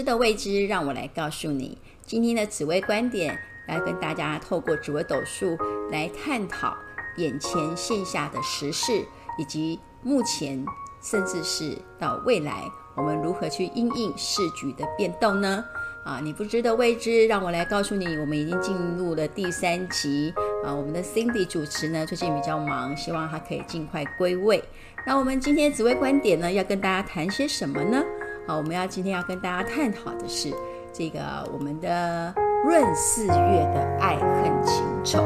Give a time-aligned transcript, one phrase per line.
[0.00, 1.76] 知的未知，让我来告诉你。
[2.06, 3.38] 今天的紫微观点
[3.68, 5.58] 来跟大家透过紫微斗数
[5.90, 6.74] 来探讨
[7.18, 9.04] 眼前线下的时事，
[9.36, 10.64] 以及目前
[11.02, 15.62] 甚至是到未来，我们如何去因应时局的变动呢？
[16.02, 18.06] 啊，你不知的未知，让我来告诉你。
[18.16, 20.32] 我们已经进入了第三集
[20.64, 24.64] 啊，我们的 Cindy 主持呢，最近比较忙，希望他可以尽快归位。
[25.04, 28.02] 那我们今天紫微观点呢，要跟大家谈些什么呢？
[28.46, 30.52] 好，我们要今天要跟大家探讨的是
[30.92, 31.20] 这个
[31.52, 32.34] 我们的
[32.66, 35.22] 闰四月的爱恨情仇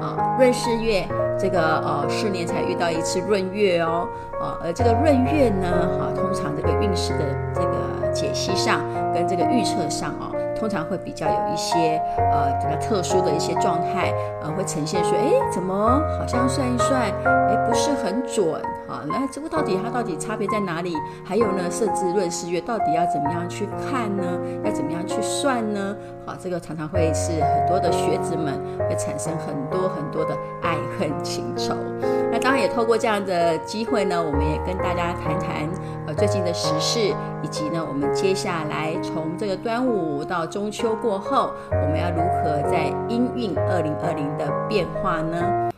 [0.00, 1.06] 啊，闰四月
[1.38, 4.08] 这个呃四年才遇到一次闰月哦，
[4.40, 7.24] 啊，而这个闰月呢，哈，通常这个运势的
[7.54, 8.80] 这个解析上
[9.12, 10.36] 跟这个预测上哦。
[10.54, 20.94] 通常会比较有一些呃比较特殊的一些状态，呃会呈现说，哎，怎么好像算一算，哎不是很准，好，那这个到底它到底差别在哪里？
[21.24, 24.22] 还有呢，设置闰四月到底要怎么样去看呢？
[24.62, 25.96] 要怎么样去算呢？
[26.26, 31.74] 好，这个常常会是很多的学子们会产生很多很多的爱恨情仇。
[32.30, 35.66] 那当然也透过这样的机会呢，我们也跟大家谈谈
[36.06, 37.00] 呃最近的时事，
[37.42, 45.70] 以及呢我们接下来从这个端午到中秋过后，我们要如何在因应二零二零的变化呢？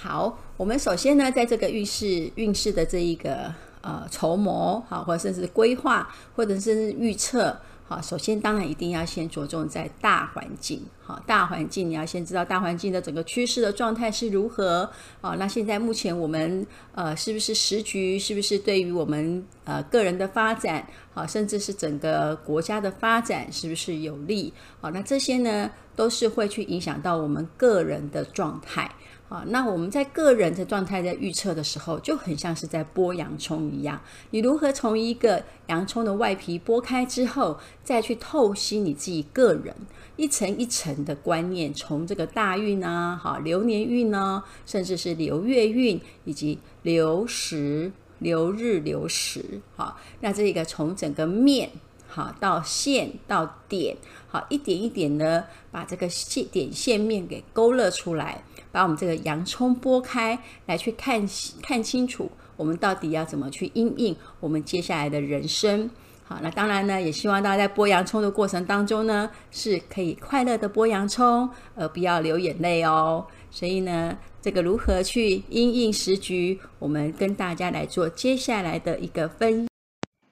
[0.00, 7.56] 好，我们首先呢，在这个运势运势的这一个呃筹谋，好，或者甚至规划，或者是预测。
[7.86, 10.82] 好，首先当然一定要先着重在大环境。
[11.00, 14.90] 好，大环境你要先知道大环境的整个趋势的状态是如何。
[15.20, 24.52] 啊，那现在目前我们呃是不是时局，是不是对于我们呃个人的发展，好，甚至是整个国家的发展是不是有利？
[24.80, 28.90] 好，那这些呢都是会去影响到我们个人的状态。
[29.28, 34.00] 啊，那我们在个人的状态在预测的时候，就很像是在剥洋葱一样。
[34.30, 39.74] 你如何从一个洋葱的外皮剥开之后，再去透析你自己个人
[40.16, 51.70] 一层一层的观念，从这个大运啊，好流年运呢，甚至是流月运，以及流时、流日、流时，好，那这个从整个面。
[52.10, 53.94] 好，到线到点，
[54.28, 61.26] 好，一点一点的把这个线点线面给勾勒出来，把我们这个洋葱剥开来去看
[61.62, 65.90] 看清楚，我们到底要怎么去因应我们接下来的人生。
[66.24, 73.26] 好，那当然呢，也希望大家在剥洋葱的过程当中呢，是可以快乐的剥洋葱，而不要流眼泪哦。
[73.50, 79.66] 所以呢，这个如何去因应时局，我们跟大家来做接下来的一个分。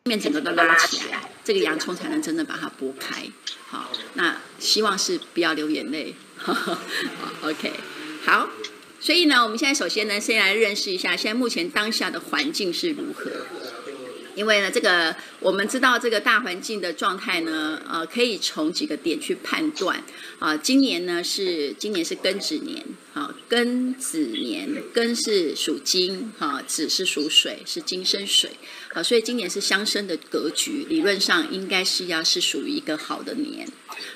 [0.04, 3.24] 面整个都拉起来，这个洋葱才能真的把它剥开。
[3.66, 6.14] 好，那希望是不要流眼泪。
[6.36, 6.54] 好
[7.42, 7.72] ，OK，
[8.26, 8.50] 好。
[8.98, 13.30] 所以呢，我们现在首先呢，先来认识一下现在目前当下的环境是如何。
[14.34, 20.02] 因为呢，这个我们知道这个大环境的状态呢，呃，可以从几个点去判断。
[20.38, 28.50] 啊、今年呢是今年是庚子年，啊，庚子年，庚是属金，哈、啊，子是属水，是金生水，
[28.92, 33.66] 啊，所以今年是相生的格局，理论上应该是要是属于一个好的年，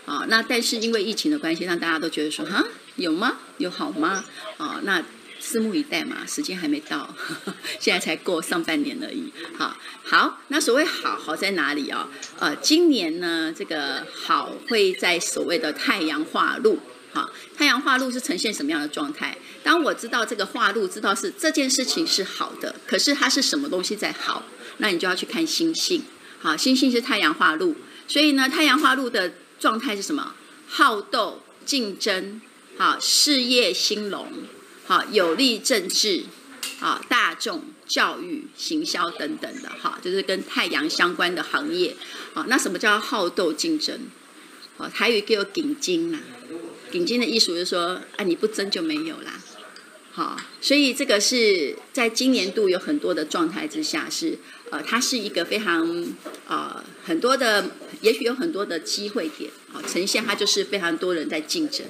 [0.04, 2.62] 啊，那但是因为疫情的关系，让大家都觉得说，哈，
[3.00, 3.38] 有吗？
[3.59, 4.25] 有好吗？
[4.59, 5.03] 啊，那。
[5.43, 9.33] 拭目以待嘛，时间还没到，呵呵，现在才过上半年而已。
[9.56, 9.75] 好，
[10.05, 12.06] 好，那所谓好好在哪里、哦？
[12.39, 16.78] 呃，今年呢，这个好会在所谓的太阳化禄。
[17.15, 19.34] 好，太阳化禄是呈现什么样的状态？
[19.62, 24.44] 当我知道这个化禄，知道是这件事情是好的，可是它是什么东西在好？
[24.77, 26.03] 那你就要去看星星。
[26.39, 27.75] 好，星星是太阳化禄，
[28.06, 30.34] 所以呢，太阳化禄的状态是什么？
[30.69, 32.43] 好斗、竞争，
[32.80, 34.32] 好，事业兴隆。
[34.86, 36.24] 好，有利政治，
[36.80, 41.94] 啊，大众教育、行销等等的，哈，就是跟太阳相关的行业，
[42.32, 44.00] 好，那什么叫好斗竞争？
[44.78, 46.21] 好，台语叫竞争啦，
[46.91, 49.38] 竞争的意思就是说，啊，你不争就没有啦，
[50.12, 54.38] 好，所以这个是在今年度有很多的状态之下，是
[54.71, 55.86] 呃，它是一个非常
[56.48, 61.84] 啊、呃，很多的，也许有很多的机会点，好，呈现它就是非常多人在竞争。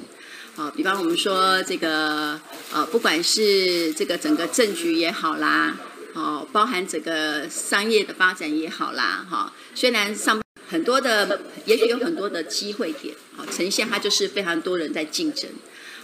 [0.57, 2.39] 好，比方我们说这个，
[2.73, 5.77] 呃，不管是这个整个政局也好啦，
[6.13, 15.49] 哦，包含整个商业的发展也好啦，哈，虽然上很多的，也许有很多的机会点，好，呈现它就是非常多人在竞争。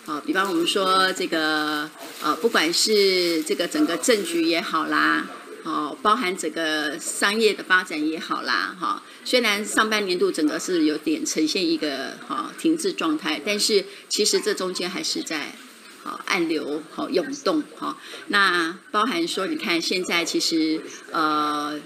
[0.06, 1.90] 好，比方我们说这个，
[2.22, 5.26] 呃，不管是这个整个政局也好啦。
[5.66, 15.56] 哦，包含整个商业的发展也好啦，哈，虽然上半年度整个是有点呈现一个哈停滞状态，但是其实这中间还是在
[16.04, 17.98] 好暗流好涌动哈。
[18.28, 20.80] 那包含说，你看现在其实
[21.10, 21.80] 呃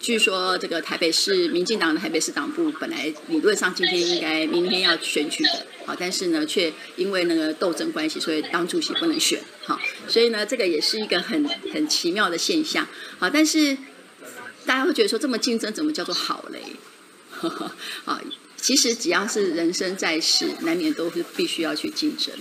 [0.00, 12.86] 据说这个台北市民进党的台北市党部本来理论上今天应该明天要选举的，好，但是呢，却因为那个斗争关系，所以党主席不能选，好，所以呢，这个也是一个很很奇妙的现象，
[13.18, 13.76] 好，但是
[14.64, 16.60] 大家会觉得说这么竞争怎么叫做好嘞？
[17.30, 18.20] 好，
[18.56, 22.34] 其实只要是人生在世，难免都是必须要去竞争。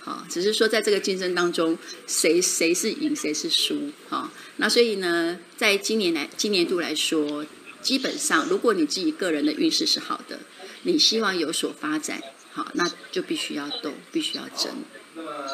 [0.00, 4.32] 好，只是说在这个竞争当中，谁谁是赢，谁是输，哈。
[4.56, 7.46] 那所以呢，在今年来今年度来说，
[7.80, 10.40] 基本上如果你自己个人的运势是好的，
[10.82, 12.20] 你希望有所发展，
[12.52, 14.72] 好，那就必须要斗，必须要争，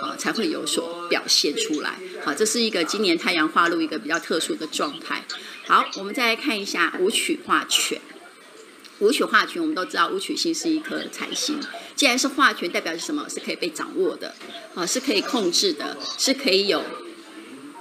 [0.00, 1.98] 好，才会有所表现出来。
[2.24, 5.24] 好，这是一个今年太阳化禄一个比较特殊的状态。
[5.66, 8.00] 好，我们再来看一下武曲化权。
[9.00, 11.60] 武曲化权，我们都知道武曲星是一颗财星。
[11.94, 13.28] 既然是化权，代表是什么？
[13.28, 14.34] 是可以被掌握的，
[14.74, 16.82] 啊，是可以控制的，是可以有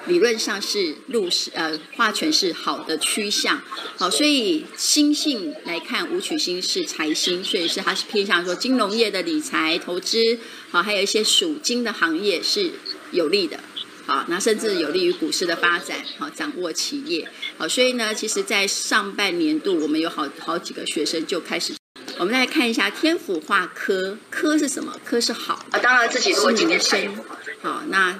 [0.07, 3.61] 理论上是入是呃化权是好的趋向。
[3.97, 10.39] 好，所以星性来看，武曲星是财星，所以是它是偏向说金融业的理财投资，
[10.71, 12.71] 好，还有一些属金的行业是
[13.11, 13.59] 有利的。
[14.05, 15.97] 好，那甚至有利于股市的发展。
[16.17, 17.29] 好，掌握企业。
[17.57, 21.73] 好，所以呢，其实，在上半年度，我们有好好几个学生就开始。
[22.17, 24.97] 我们来看一下天府化科，科是什么？
[25.03, 25.79] 科是好啊。
[25.79, 27.15] 当然自己如果今天生。
[27.61, 28.17] 好，那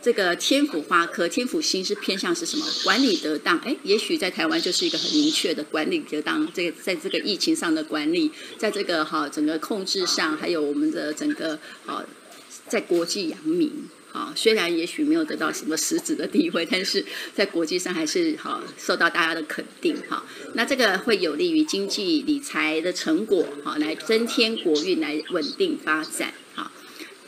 [0.00, 2.64] 这个天府花科，天府星是偏向是什么？
[2.84, 3.58] 管理得当。
[3.58, 6.46] 哎，也许在台湾就是一个很明确的管理得当。
[6.52, 12.04] 这个在这个疫情上的管理，在这个哈整个控制上，还有我们的整个啊
[12.68, 13.88] 在国际扬名。
[14.10, 17.04] 啊，虽然也许没有得到什么实质的地位，但是
[17.34, 19.94] 在国际上还是好受到大家的肯定。
[20.08, 20.24] 哈，
[20.54, 26.32] 那这个会有利于经济理财的成果，哈来增添国运，来稳定发展。
[26.54, 26.72] 哈，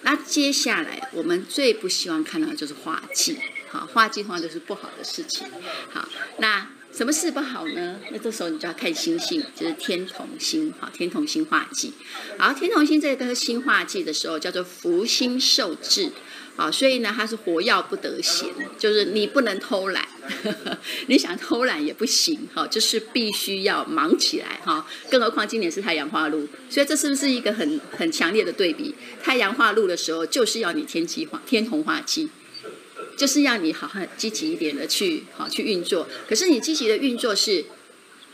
[0.02, 3.38] 那接下来我们最不希望看到的就是化忌。
[3.68, 5.46] 好，化忌的话就是不好的事情。
[5.90, 6.08] 好，
[6.38, 8.00] 那什么事不好呢？
[8.10, 10.74] 那这时候你就要看星星，就是天同星。
[10.80, 11.92] 好，天同星化忌。
[12.36, 16.10] 好，天同星这个星化忌的时候叫做福星受制。
[16.56, 18.48] 啊，所以呢，它是活要不得闲，
[18.78, 20.06] 就是你不能偷懒，
[20.42, 24.86] 呵呵，你想偷懒也不行，哈，就是必须要忙起来，哈。
[25.10, 28.94] 更何况今年是太阳化禄，所以这是不是一个很很强烈的对比？
[29.22, 32.28] 太阳化禄的时候，就是要你天机化天同化机，
[33.16, 36.06] 就是要你好好积极一点的去好去运作。
[36.28, 37.64] 可是你积极的运作是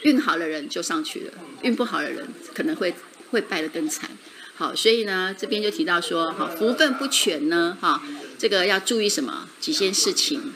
[0.03, 2.93] 运好的人就上去了，运不好的人可能会
[3.31, 4.11] 会败得更惨。
[4.59, 8.03] 好，所以呢，这边就提到说，哈，福分不全呢，哈，
[8.39, 9.47] 这个要注意什么？
[9.61, 10.55] 几件事情。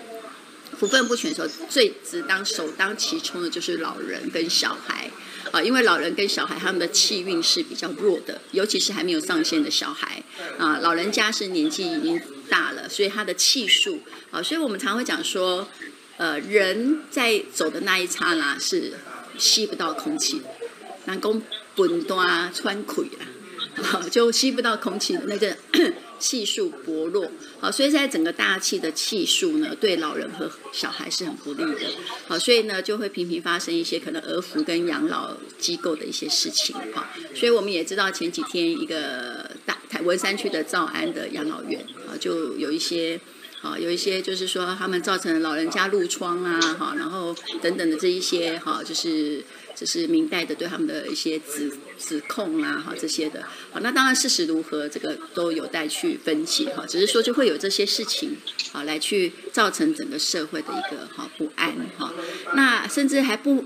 [0.78, 5.10] 福分不全的时候，最值当首当其冲的就是老人跟小孩，
[5.52, 10.22] 啊，因为老人跟小孩他们的气运是比较弱的，尤其是还没有上线的小孩，
[10.56, 12.18] 啊，老人家是年纪已经
[12.48, 14.00] 大了，所以他的气数，
[14.30, 15.68] 啊，所以我们常会讲说，
[16.16, 18.94] 呃，人在走的那一刹那是
[19.36, 20.40] 吸不到空气，
[21.04, 21.42] 南宫
[21.74, 23.26] 本端穿溃了。
[23.76, 25.56] 好，就吸不到空气的那个
[26.18, 27.30] 气数薄弱，
[27.60, 31.78] 好，所以在整个大气的气数呢，对老人和小孩是很不利的，
[32.28, 43.18] 好，所以呢就会频频发生一些可能儿福跟养老机构的一些事情，好，所以我们也知道前几天一个大台文山区的兆安的养老院啊，就有一些
[43.62, 49.42] 啊，有一些就是说他们造成老人家褥疮啊，哈，然后等等的这一些哈，就是。
[49.80, 58.36] 这是明代的对他们的一些指指控啊，哈，这些的，好，那当然事实如何，这个都有待去分析，哈，只是说就会有这些事情，
[58.72, 62.12] 好，来去造成整个社会的一个哈不安，哈，
[62.54, 63.64] 那甚至还不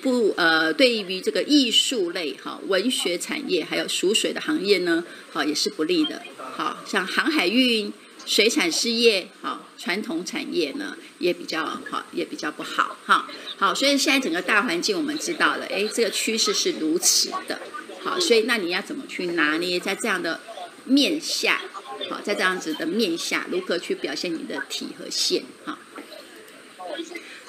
[0.00, 6.22] 不呃，对于这个艺术类哈文学产业还有属水的行业呢，好也是不利的，
[6.56, 7.92] 好像航海运。
[8.26, 13.26] 水产事业好，传统产业呢也比较好，也比较不好哈。
[13.56, 17.58] 好，所以现在整个大环境我们知道了，哎，这个趋势是如此的。
[18.02, 20.38] 好，所以那你要怎么去拿捏在这样的
[20.84, 21.62] 面下？
[22.10, 25.44] 好，在这样子的面下，如何去表现你的体和线？
[25.64, 25.78] 哈。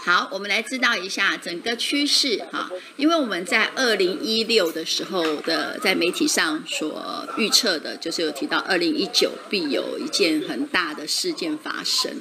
[0.04, 2.68] 好，我们来知道一下整个趋势哈，
[2.98, 12.12] 因为我们在二零一六的时候的在媒体上所预测的，就是有提到二零一九必有一件很大的事件发生，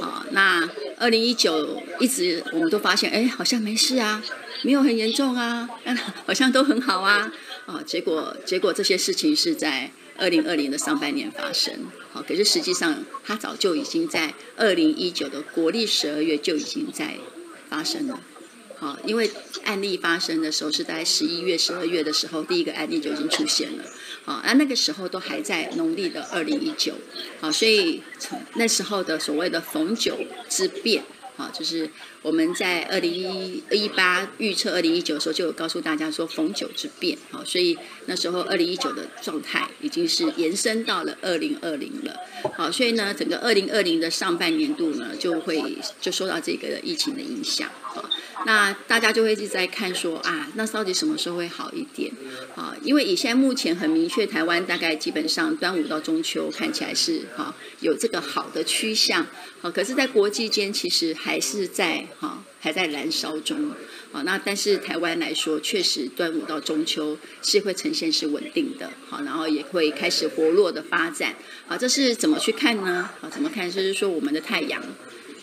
[0.00, 0.68] 啊，那
[0.98, 4.20] 二零一九一直我们都发现，哎，好像没事啊，
[4.62, 5.68] 没有很严重啊，
[6.26, 7.32] 好像都很好啊，
[7.66, 9.92] 啊，结果结果这些事情是在。
[10.20, 17.16] 二零二零的上半年发生，好，可是实际上它早就已经在二零一九的国历十二月就已经在
[17.70, 18.20] 发生了，
[18.76, 19.30] 好，因为
[19.64, 23.84] 案例发生的时候是在十一月、十二月的时候，第一个案例就已经出现了，
[24.24, 26.94] 好，那那个时候都还在农历的二零一九，
[27.40, 30.18] 好，所以从那时候的所谓的逢九
[30.50, 31.02] 之变，
[31.36, 31.88] 好，就是
[32.22, 42.14] 我们在二零一八预测二零一九的时候，就有告诉大家说逢九之变，好，所以那时候二零一九的状态已经是延伸到了二零二零了，
[42.54, 48.08] 好，所以呢，整个二零二零的上半年度呢，就会就受到这个疫情的影响，好。
[48.46, 52.10] 那大家就会一直在看说啊，那到底什么时候会好一点
[52.56, 52.74] 啊？
[52.82, 59.26] 因为以现在目前很明确，台湾大概基本上端午到中秋看起来是哈、有这个好的趋向，
[59.60, 63.70] 好、可是，在国际间其实还是在哈、还在燃烧中
[64.12, 64.22] 啊。
[64.22, 71.36] 那但是台湾来说，确实端午到中秋是会呈现是稳定的，好、然后也会开始活络的发展。
[71.66, 73.10] 好、这是怎么去看呢？
[73.20, 73.70] 好、怎么看？
[73.70, 74.82] 就是说我们的太阳，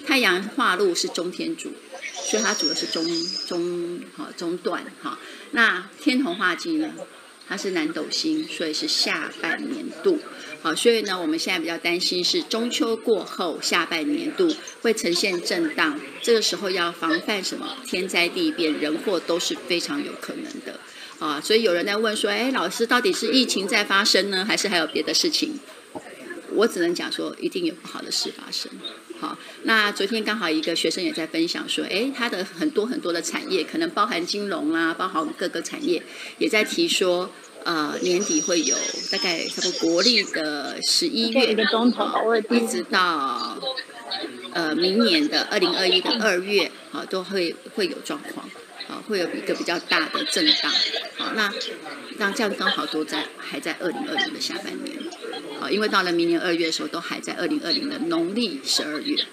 [0.05, 1.71] 太阳化禄是中天主。
[2.19, 3.05] 所以它主要是中
[3.47, 5.17] 中哈中段哈，
[5.51, 6.89] 那天同化忌呢，
[7.47, 10.19] 它是南斗星，所以是下半年度。
[10.61, 17.77] 好，所以呢，我们现在比较担心是中秋过后下半年度会呈现震荡，这个时候要防范什么？
[17.85, 20.79] 天灾地变，人祸都是非常有可能的
[21.19, 21.39] 啊。
[21.39, 25.59] 所以有人在问说，哎，老师到底是疫情在发生呢，还是还有别的事情？
[26.53, 28.71] 我只能讲说，一定有不好的事发生。
[29.19, 36.03] 好，那昨天刚好一个学生也在分享说，哎，他的很多很多的产业，可能包含金融啦，包含各个产业，
[36.37, 37.29] 也在提说，
[37.63, 38.75] 呃，年底会有
[39.11, 43.57] 大概差不多国历的十一月，一个钟头，一直到
[44.53, 48.47] 呃明年的二零二一的二月，啊，都会会有状况，
[48.87, 50.71] 啊，会有一个比较大的震荡，
[51.17, 51.51] 好，那
[52.19, 54.96] 那这样刚好都在还在二零二零的下半年。
[55.59, 59.25] 好，因为到了明年二月的时候，都还在二零二零的农历十二月。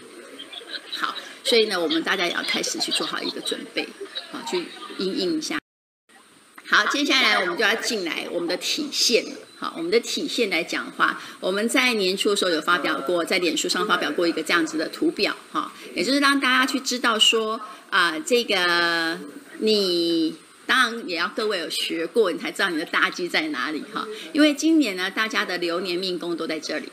[0.92, 3.88] 好，所以呢，我们大家也要开始去做好一个准备，
[4.32, 4.64] 好，去
[4.98, 5.58] 应应一下。
[6.66, 9.24] 好，接下来我们就要进来我们的体现。
[9.58, 19.18] 好，我们的体现来讲的话，我们在年初的时候有发表过，在脸书上发表过一个这样子的图表，哈，也就是让大家去知道说，啊，这个
[19.58, 20.36] 你。
[20.66, 24.06] 当然也要各位有学过，你才知道你的大忌在哪里哈。
[24.32, 26.90] 因为今年呢，大家的流年命宫都在这里。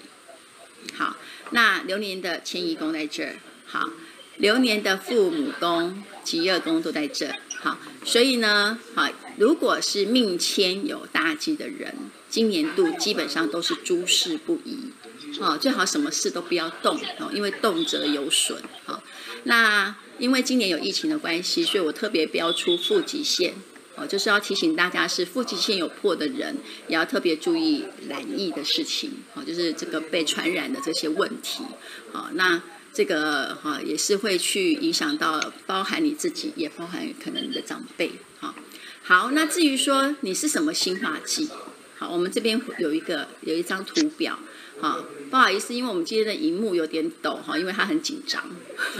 [0.95, 1.15] 好，
[1.51, 3.35] 那流年的迁移宫在这儿。
[3.65, 3.89] 好，
[4.37, 7.35] 流年的父母宫、疾厄宫都在这儿。
[7.59, 11.95] 好，所以呢，好，如果是命迁有大忌的人，
[12.29, 14.91] 今年度基本上都是诸事不宜。
[15.39, 18.61] 哦，最好什么事都不要动哦，因为动则有损。
[18.85, 19.01] 好，
[19.43, 19.95] 那。
[20.21, 23.55] 因为今年有疫情的关系，所以我特别标出负极线，
[23.95, 26.55] 哦，就是要提醒大家，是负极线有破的人，
[26.87, 31.63] 也要特别注意染疫的事情，哦，就是这个被传染的这些问题，
[32.11, 32.61] 哦，那
[32.93, 38.53] 这个哈也是会去影响到，包含你自己，也包含可能你的长辈，好，
[39.01, 41.49] 好，那至于说你是什么新化忌，
[41.97, 44.37] 好，我们这边有一个有一张图表。
[44.81, 48.43] 好，不好意思，因为我们今天的荧幕有点抖哈，因为他很紧张。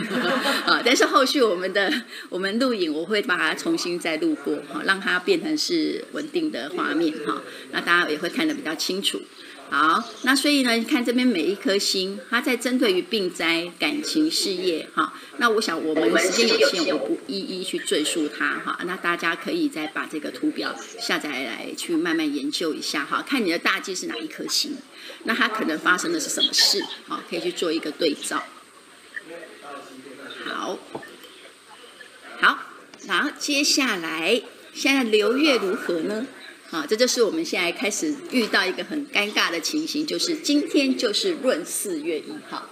[0.67, 1.91] 啊，但是后续我们的
[2.29, 9.19] 我们录影，我会把它重新再录过哈，让它变成是稳定的画面哈，那大家也会看得比较清楚。
[9.71, 15.13] 好，那所以呢，你看这边每一颗星，它在针对于病灾、感情、事业，哈。
[15.37, 18.77] 那我想我们时间有限，我不一一去赘述它，哈。
[18.85, 23.23] 那大家可以再把这个图表下载来，去慢慢研究一下，哈。
[23.25, 24.75] 看你的大忌是哪一颗星，
[25.23, 28.43] 那它可能发生的是什么事，好，可以去做一个对照。
[30.45, 30.79] 好，
[32.39, 32.59] 好，
[33.05, 34.41] 然后接下来，
[34.73, 36.25] 现在流月如何呢？
[36.69, 42.70] 好，这就是我们现在开始遇到一个很尴尬的情形，就是今天就是闰四月一号。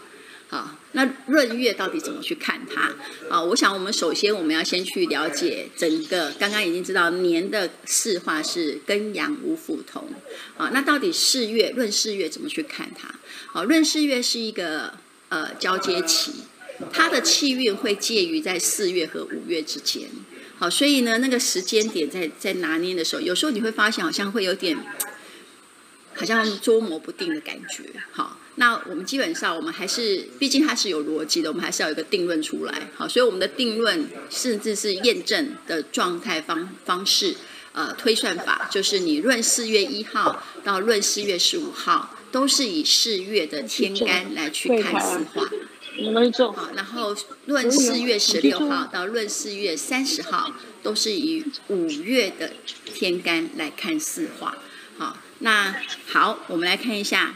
[0.52, 2.92] 好，那闰月到底怎么去看它？
[3.30, 10.10] 啊，我想我们首先我们要先去了解整个，刚刚已经知道年的四化是庚阳无辅同。
[10.58, 13.14] 啊，那到底四月闰四月怎么去看它？
[13.54, 14.96] 好，闰四月是一个
[15.30, 16.32] 呃交接期，
[16.92, 20.10] 它的气运会介于在四月和五月之间。
[20.58, 24.76] 好，所以呢，那个时间点在在拿捏的时候，有时候你会发现好像会有点，
[26.20, 27.86] 好像捉摸不定的感觉。
[28.12, 32.90] 好，那我们基本上我们还是，毕竟它是有逻辑的，我们还是要有一个定论出来。
[32.94, 37.36] 好，所以我们的定论甚至是验证的状态方方式，
[37.72, 45.46] 呃，推算法就是你论四月一号到论四月十五号，都是以四月的天干来去看四化。
[45.46, 52.52] 好，然后论四月十六号到论四月三十号，都是以五月的
[52.86, 54.58] 天干来看四化。
[55.00, 55.74] 好，那
[56.08, 57.34] 好，我们来看一下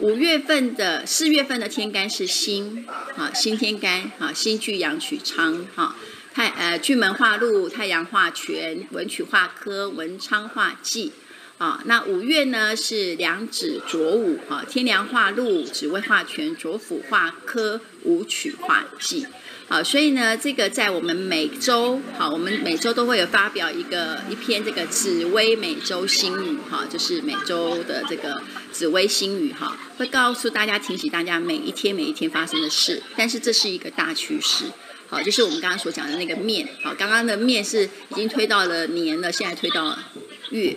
[0.00, 2.86] 五月份的四月份的天干是辛，
[3.16, 5.96] 啊，辛天干，啊，辛巨阳取昌，哈，
[6.34, 11.12] 太呃巨门化禄，太阳化权，文曲化科，文昌化忌。
[11.56, 19.26] 啊，那五月呢是两子着午，哈，天梁化禄，子未化权，左辅化科，武曲化忌。
[19.70, 34.64] 好，所以呢，这个在我们每周，好，我们每周都会有发表一个一篇这个紫微每周星语，哈，就是每周的这个紫微星语，哈，会告诉大家，提醒大家每一天每一天发生的事，但是这是一个大趋势，
[35.06, 40.02] 好，就是我们刚刚所讲的那个面，好，刚刚的面是已经推到了年了，现在推到了
[40.48, 40.74] 月，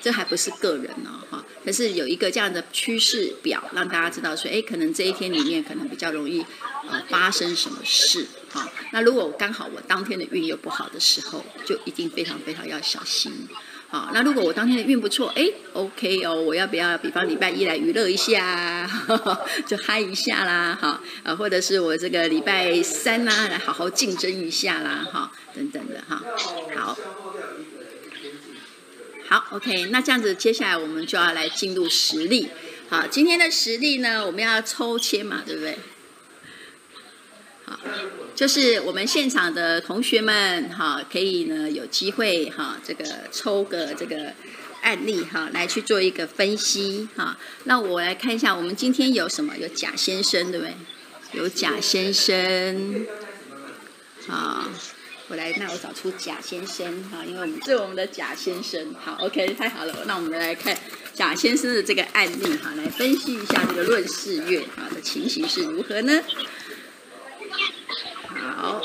[0.00, 1.44] 这还不是个人呢，哈。
[1.64, 6.40] 可是有一个这样的趋势表，让大家知道说，哎，可能这一天里面可能比较容易，
[6.88, 13.46] 呃，发生什么事，哈、那如果我刚好我当天的运又不好的时候，就一定非常非常要小心，
[13.88, 26.22] 好、那如果我当天的运不错，哎，OK 哦，我要不要，比方礼拜一来娱乐一下，呵 呵就嗨一下啦，哈、呃，或者是我这个礼拜三啦，来好好竞争一下啦，哈、等等的，哈、
[26.76, 26.96] 好。
[29.28, 32.48] 好，OK，那这样子，接下来我们就要来进入实例。
[32.88, 35.78] 好，今天的实例呢，我们要抽签嘛，对不对？
[37.66, 37.78] 好，
[38.34, 44.32] 就是我们现场的同学们，哈，可以呢有机会哈，这个抽个这个
[44.80, 47.36] 案例哈，来去做一个分析哈。
[47.64, 49.58] 那我来看一下，我们今天有什么？
[49.58, 50.74] 有贾先生，对不对？
[51.32, 53.06] 有贾先生，
[54.26, 54.70] 啊。
[55.30, 58.94] 我来，那我找出贾先生哈，因为我们是我们的贾先生。
[58.94, 59.94] 好，OK，太好了。
[60.06, 60.74] 那我们来看
[61.12, 66.22] 贾先生的这个案例哈，来分析一下这个论事月啊的情形是如何呢？
[68.28, 68.82] 好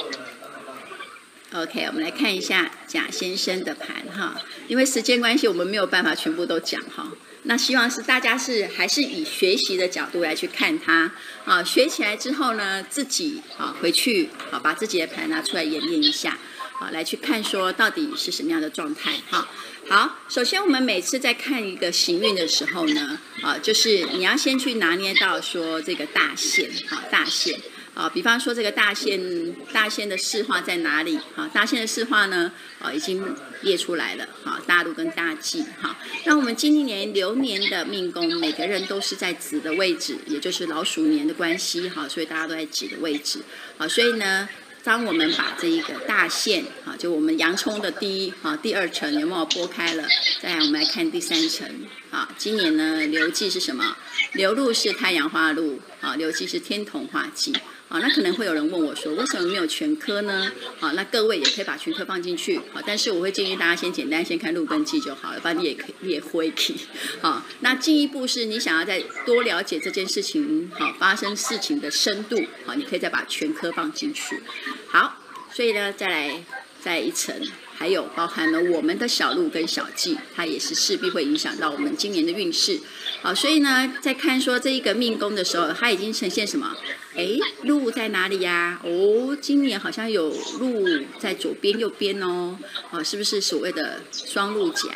[1.54, 4.42] ，OK，我们来看一下贾先生的盘哈。
[4.68, 7.14] 因为时间关系，我们没有办法全部都讲哈。
[7.44, 11.12] 那希望是大家是还是以学习的角度来去看它
[11.46, 16.38] 啊，学起来之后呢，自己啊回去啊把自己的牌拿出来演练一下，
[16.80, 19.48] 啊来去看说到底是什么样的状态哈。
[19.90, 27.60] 好，首先我们每次在看一个行运的时候呢，啊就是你要先去拿捏到说这个大限啊大限。
[27.94, 31.20] 啊，比方说这个大限，大限的四化在哪里？
[31.36, 33.24] 哈，大限的四化呢，啊，已经
[33.64, 34.28] 列出来了。
[34.44, 35.64] 哈，大禄跟大忌。
[35.82, 41.90] 哈，那我们今年流年的命宫，每个人都是在子的位置，也就是老鼠年的关系。
[41.90, 43.40] 哈，所以大家都在子的位置。
[43.78, 44.48] 好，所以呢，
[44.84, 50.08] 当我们把这一个大限，哈，就我们洋葱的第一、哈第二层有没有拨开了？
[50.42, 51.68] 再来我们来看第三层。
[52.12, 53.98] 啊，今年呢，流忌是什么？
[54.34, 57.54] 流禄是太阳化禄，啊，流忌是天同化忌。
[57.94, 60.51] 好，那可能会有人问我说，为什么没有全科呢？
[60.79, 62.58] 好，那各位也可以把全科放进去。
[62.74, 66.77] 好，但是我会建议大家先简单先看路根记就好了，把你也可以也会可以。
[67.22, 74.42] 好， 那进一步是你想要再多了解这件事情，好，发生事情的深度，好，你可以再把全科放进去。
[74.88, 75.20] 好，
[75.53, 76.44] 所以呢，再来
[76.82, 77.40] 再一层，
[77.75, 82.79] 还有包含了我们的小禄跟小忌，它也是势必会影响到我们今年的运势。
[83.22, 86.75] 好，所以呢，在看说这一个命宫的时候，它已经呈现什么？
[87.16, 88.79] 哎，禄在哪里呀？
[88.83, 90.88] 哦，今年好像有禄
[91.20, 92.57] 在左边、右边哦。
[92.92, 94.90] 啊，是不是所谓的双禄夹？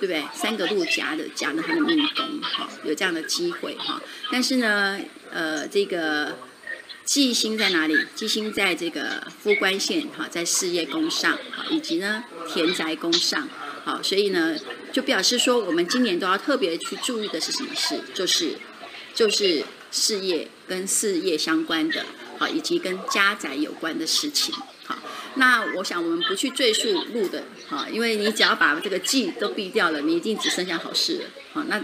[0.00, 0.24] 对不对？
[0.34, 4.02] 三个禄夹的夹的他的命宫，哈，有这样的机会哈。
[4.32, 4.98] 但是呢，
[5.30, 6.36] 呃，这个
[7.12, 7.94] 忌星在哪里？
[8.14, 13.46] 忌星在这个夫官线哈，在事业宫上，哈，以及呢田宅宫上，
[13.84, 14.56] 好，所以呢，
[14.94, 18.00] 就表示说，我们今年都要特别去注意的是什么事？
[18.14, 18.56] 就是，
[19.14, 19.62] 就是。
[19.94, 22.06] 事业跟事业相关的，
[22.38, 24.54] 好，以及跟家宅有关的事情，
[25.36, 31.82] 那我想我们不去赘述路的，哈，因为你只要把这个忌都避掉了，你一定只剩下好事了，哈，那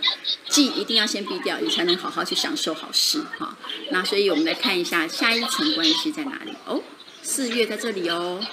[0.49, 3.57] 忌一定要先避掉，你才能好好去享受好事，哈，
[3.91, 6.83] 那所以我们来看一下下一层关系在哪里哦，
[7.23, 8.45] 四月在这里哦，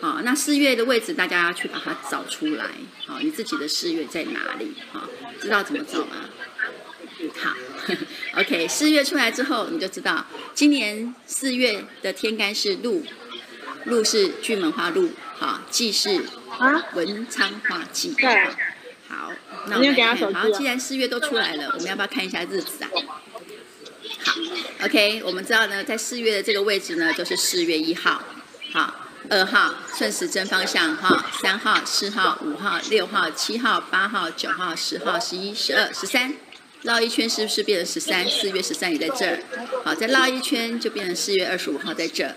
[0.00, 2.66] 好，那四月的位置大家要去把它找出来，
[3.06, 5.08] 好，你自己的四月在哪里，好，
[5.40, 6.28] 知道怎么找吗？
[7.38, 7.54] 好
[8.40, 13.04] ，OK，四月出来之后，你就知道今年四月的天干是禄，
[13.84, 16.22] 禄是巨门花路，好，忌是
[16.94, 18.14] 文昌化忌。
[18.14, 18.44] 对，
[19.08, 19.32] 好，
[19.66, 22.90] 那我们来看，好，既然四月都出来了，我们要不要看一下日子啊？
[24.24, 24.34] 好
[24.84, 28.22] ，OK，我们知道呢，在四月的这个位置呢，就是四月一号，
[28.72, 28.94] 好，
[29.28, 36.34] 二号顺时针方向，哈，三号、四号、五号、六号、七号、八号、九号、十号、十一、十二、十三。
[36.82, 38.28] 绕一圈是不是变成十三？
[38.28, 39.38] 四月十三也在这儿，
[39.84, 42.34] 好，再绕一圈就变成四月二十五号在这儿，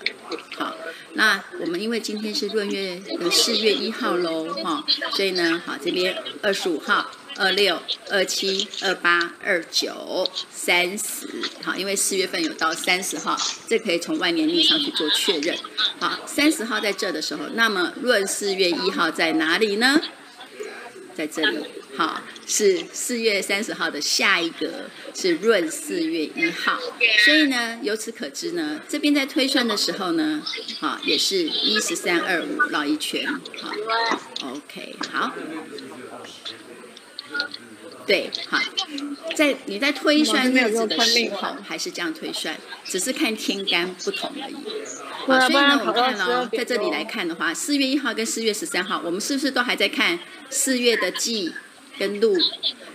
[0.56, 0.76] 好，
[1.16, 11.28] 那我们因为今天是闰月的四月一号喽，哈，所以呢，好，这边二十五号、二六、二七、二八、二九、三十，
[11.64, 15.58] 好，因为四月份有到三十号，这可以从万年历上去做确认，
[16.00, 20.02] 好，三十号在这的时候，那么闰四月一号在哪里呢？
[21.16, 21.60] 在这里。
[21.98, 26.78] 好，是四月三十号的下一个是闰四月一号，
[27.24, 30.44] 所以呢，由此可知呢，这边在推算的时候呢，
[30.80, 33.26] 好，也是一十三二五绕一圈，
[33.62, 33.72] 好
[34.44, 35.34] ，OK，好。
[38.06, 38.60] 对，好，
[39.36, 44.56] 在你在推算日子的时候，还是这样推算，只是看天干不同而已。
[45.26, 50.20] 好，所以呢，我们看哦，在这里来看的话，四月一号跟四月十三号，我们是不是都还在看
[50.52, 51.52] 四月的季
[51.98, 52.36] 跟禄？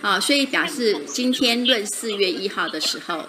[0.02, 3.26] 啊，所以表示今天闰四月一号的时候，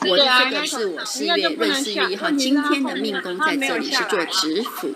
[0.00, 4.94] 我的这个是我四月闰四月一号，今天的命宫在这里是做子府。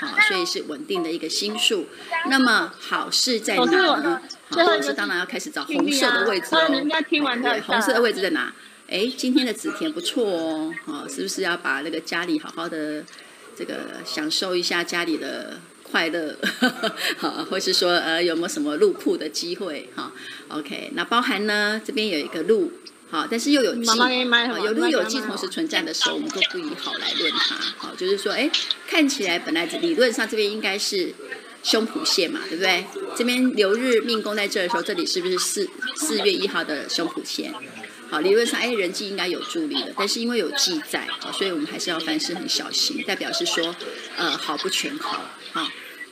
[0.00, 1.88] 啊，所以是稳定的一个星数。
[2.30, 4.22] 那么好事在哪呢？
[4.48, 6.68] 好，好事当然要开始找红色的位置哦。
[7.42, 8.54] 对，红色的位置在哪？
[8.88, 10.72] 哎，今天的子田不错哦。
[10.86, 13.04] 好，是不是要把那个家里好好的
[13.56, 15.58] 这个享受一下家里的
[15.90, 16.36] 快乐？
[17.18, 19.88] 好，或是说呃有没有什么入库的机会？
[19.94, 20.12] 哈
[20.48, 22.72] ，OK，那包含呢这边有一个路。
[23.10, 23.96] 好，但是又有忌，
[24.62, 27.56] 有路有忌同时存在的时候，我们都不以好来论它。
[27.78, 28.50] 好，就是说，哎，
[28.86, 31.14] 看起来本来理论上这边应该是
[31.62, 32.84] 凶谱线嘛，对不对？
[33.16, 37.50] 这边流日命宫在这的时候，这里是不是四四月一号的凶谱线？
[38.10, 43.74] 好，理论上，哎，人际应该有助力的，但是因为有忌在，好，所以我们还是要凡事很小心，代表是说，
[44.16, 45.68] 呃，好不全好，好。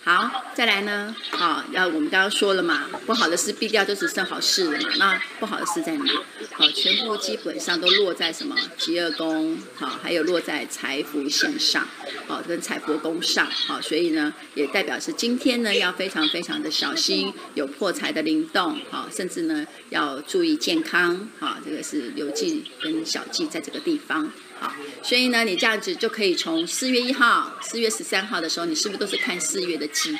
[0.08, 1.12] 好，再来呢？
[1.32, 4.88] 好，要我们刚刚说了嘛，不好的事避掉，就只剩好事了嘛。
[4.98, 6.04] 那不好的事在哪？
[6.52, 8.54] 好，全部基本上都落在什么？
[8.78, 11.84] 疾厄宫，好，还有落在财福线上，
[12.28, 24.30] 好，跟财帛宫上，好，所以呢，也代表是今天呢要非常非常的小心，有破财的灵动，好，甚至呢要注意健康，好，这个是有忌跟小忌在这个地方。
[24.58, 30.16] 好，所以呢，你这样子就可以从四月一号、四月十三号的时候，你是不是都是看四月的忌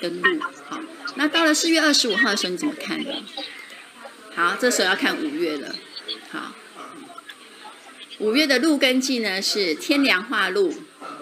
[0.00, 0.40] 跟禄？
[0.68, 0.80] 好，
[1.16, 3.24] 那到了四月二十五号的时候，你怎么看呢？
[4.34, 5.74] 好，这时候要看五月了。
[6.30, 6.54] 好，
[8.18, 10.74] 五月的鹿跟忌呢是天梁化禄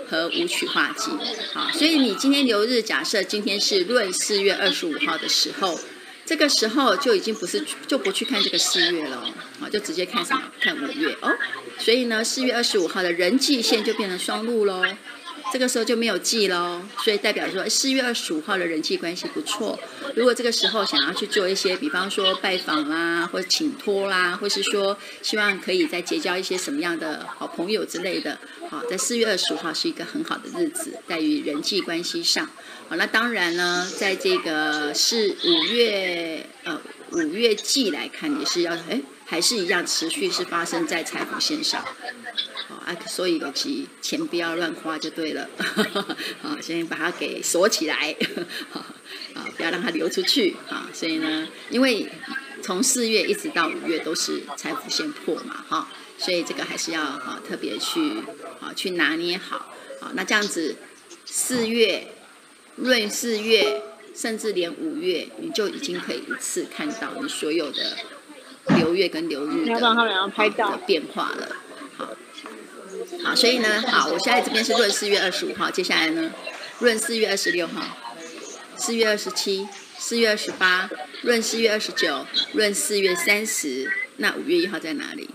[0.08, 1.12] 和武曲化忌。
[1.52, 5.78] 好，所以你今天流日，假设今天是闰四月二十五号的时候。
[6.28, 10.42] 这个时候就已经不是就不去看这个四月了，啊，就直接看什么？
[10.60, 11.36] 看五月哦。
[11.78, 14.84] 所以呢，四月二十五号的人际线就变成双路喽。
[15.52, 19.78] 这个时候就没有忌喽，所以代表说四月二十五号的人际关系不错。
[20.16, 28.36] 如果这个时候想要去做一些，比方说拜访啦，或请托啦，或是说希望可以再结交一些什么样的好朋友之类的，
[28.68, 32.50] 好，在四月二十五号是一个很好的日子，在于人际关系上。
[32.88, 36.80] 好，那当然呢，在这个是五月呃
[37.12, 41.84] 五月季来看，也是要哎，还是一样持续是发生在财富线上。
[42.68, 45.48] 好啊，所以有其钱不要乱花就对了，
[46.42, 48.14] 好，先把它给锁起来，
[48.72, 52.08] 啊，不要让它流出去，啊，所以呢，因为
[52.62, 58.22] 从四月一直到五月都是财富线破嘛，哈，所以这个还是要啊特别去
[58.60, 60.76] 啊去拿捏好，啊，那这样子
[61.24, 62.08] 四月
[62.76, 63.82] 闰四月，
[64.14, 67.96] 甚至连五月，你就已经可以一次看到你所有的
[68.68, 69.80] 流月跟流日的，
[70.70, 71.56] 的变化了。
[73.24, 76.30] 好，所以呢，好，我现在这边是闰四月二十五号，接下来呢，
[76.80, 77.96] 闰四月二十六号，
[78.76, 79.66] 四月二十七，
[79.98, 80.90] 四月二十八，
[81.22, 85.30] 闰四月二十九，闰四月三十，那五月一号在哪里？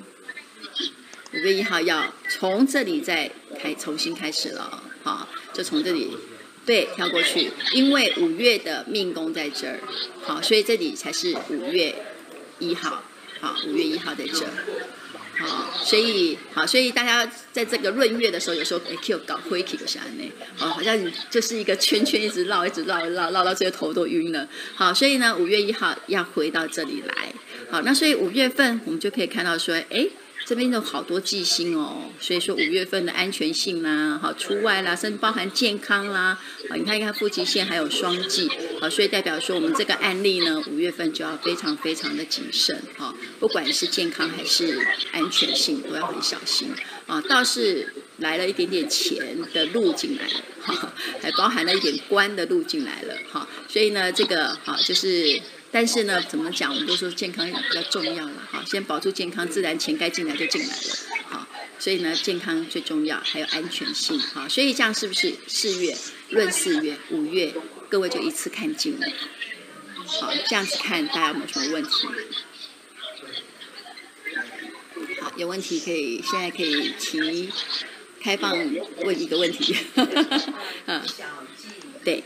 [1.33, 6.17] 五月一号要从这里再开重新开始了，好，就从这里
[6.65, 9.79] 对跳过去，因为五月的命宫在这儿，
[10.23, 11.95] 好，所以这里才是五月
[12.59, 13.03] 一号，
[13.41, 14.45] 好，五月一号在这。
[15.39, 20.97] 好，所以好，所以大家在这个闰月的时候，有时候哎，Q 搞灰体的下来呢，哦，好像
[21.30, 24.47] 就是一个圈圈一直绕，一直绕，绕绕到这个头都晕了。
[24.75, 27.34] 好，所以呢，五月一号要回到这里来。
[27.71, 30.08] 好，那所以五月份我们就可以看到说，哎。
[30.51, 36.37] 这边有好多忌星哦，所以说五月份的安全性啦，好出外啦，甚至包含健康啦，
[36.69, 44.77] 好，你看一看父亲线还有双忌，好，所以代表说我们这个案例呢，五月份就要非常非常的谨慎，哈，不管是健康还是
[45.13, 46.67] 安全性都要很小心，
[47.07, 55.39] 啊，倒是来了一点点钱的路进来了，哈，还包含了一点官的路进来了，哈，所以呢，这个哈就是。
[55.71, 56.69] 但是呢，怎么讲？
[56.73, 60.95] 我们都说健康比较重要了，哈，先保住健康，自然钱该进来就进来了，
[61.29, 61.47] 好，
[61.79, 65.95] 所以呢，健康最重要，还有安全性，哈，所以这样是不是四月
[66.29, 67.53] 论四月五月，
[67.88, 69.07] 各位就一次看尽了，
[70.05, 71.89] 好，这样子看大家有没有什么问题？
[75.21, 77.49] 好，有问题可以现在可以提，
[78.21, 78.57] 开放
[79.03, 79.73] 问一个问题，
[80.88, 81.01] 嗯，
[82.03, 82.23] 对。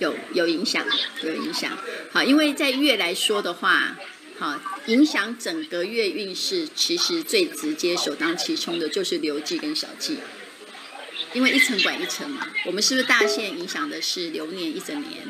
[0.00, 0.84] 有有影响，
[1.22, 1.78] 有影响。
[2.12, 3.96] 好，因为在月来说的话，
[4.38, 10.18] 好，影响整个月运势，其实最直接、首当其冲的就是流忌跟小忌。
[11.32, 15.22] 因为一层管一层嘛，我们是不是大限影响的是流年一整年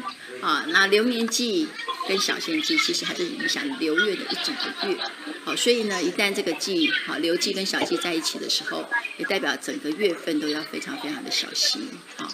[0.43, 0.67] 啊？
[0.69, 1.67] 那流年忌
[2.07, 4.99] 跟小限忌其实还是影响流月的一整个月。
[5.45, 12.29] 好，所以呢，一旦这个忌好流忌跟小忌在一起的时候，也代表整个月份都要非常非常的小心啊。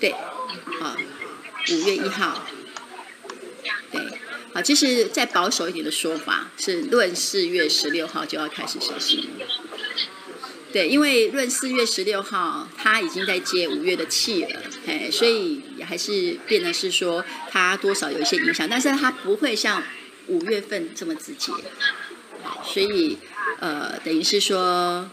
[0.00, 0.12] 对，
[0.80, 0.96] 好，
[1.70, 2.46] 五月一号，
[3.90, 4.00] 对，
[4.52, 9.46] 好，其实再保守一点的说法是，论四月十六号就要开始实行了。
[10.72, 19.80] 对，因为闰四月十六号，他已经在接五月的气了，哎，所以还是变得是说，他多少有一些影响，但是他不会像
[20.26, 21.52] 五月份这么直接，
[22.64, 23.18] 所以
[23.60, 25.08] 呃，等于是说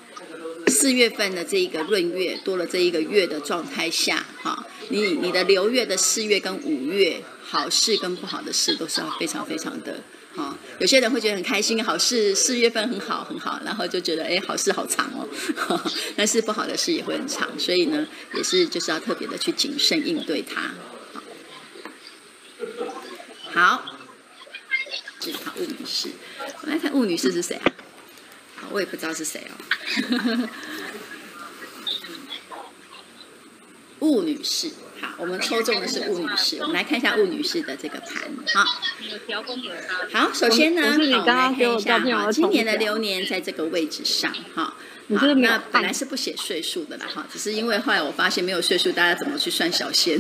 [0.82, 10.02] 四月份的这一个闰月多了这一个月的状态下，哈，你你的流月的四月跟五月，好事跟不好的事都是要非常非常的。
[10.34, 15.30] 好，有些人会觉得很开心，好事四月份很好很好，然后就觉得哎，好事好长哦，
[16.18, 20.72] 但是不好的事也会很长，所以呢，也是就是要特别的去谨慎应对它。
[23.54, 23.84] 好，好，
[25.20, 27.72] 是好，巫女士，我们来看巫女士是谁啊？
[28.56, 30.50] 好，我也不知道是谁哦。
[34.02, 34.70] 巫女士。
[35.00, 38.22] 好，我们抽中的是巫女士，我们来看一下巫女士的这个盘。
[38.54, 38.64] 好，
[40.14, 44.76] 好，首先呢，好，我们来看一下哈，今年的流年在这个位置上，哈，
[45.18, 50.20] 好，那本来是不写岁数的啦，哈，只是因为后来我发现没有岁数，大家怎么去算小仙？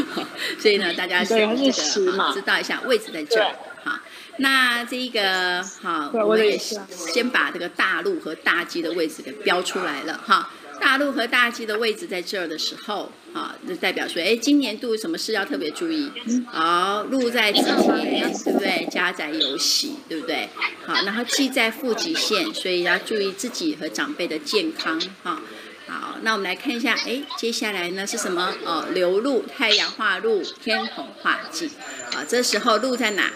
[0.60, 3.98] 所以呢，大家先这个知道一下位置在这儿，好，
[4.40, 10.50] 那这一个好，我们也先把这个大禄和大忌的位置给标出来了，哈。
[10.80, 16.10] 大陆和大忌的位置在这儿的时候，啊，就代表说，哎，今年度什么事要特别注意？
[16.46, 18.86] 好，禄在子田，对不对？
[18.90, 20.48] 家宅有喜，对不对？
[20.86, 25.40] 好，然后忌在父极线，所以要注意自己和长辈的健康，哈。
[25.86, 28.54] 好，那我们来看一下，哎，接下来呢是什么？
[28.64, 31.70] 哦，流禄，太阳化禄，天同化忌，
[32.14, 33.32] 啊，这时候禄在哪？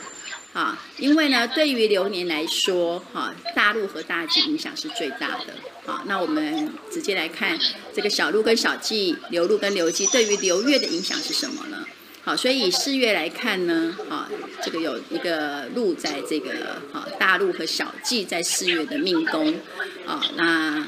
[0.52, 5.54] 啊，因为呢，对于流年来说，哈，大禄和大忌影响是最大的。
[5.86, 7.58] 好，那我们直接来看
[7.94, 11.86] 这个小禄跟小忌，流禄跟流忌，对于流月的影响是什么呢？
[12.22, 14.28] 好，所以以四月来看呢，哈，
[14.62, 19.54] 这个有一个禄在这个哈大禄和小忌在四月的命宫，
[20.06, 20.86] 啊，那